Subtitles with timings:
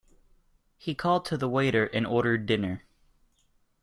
[0.79, 2.85] He called to the waiter and ordered dinner.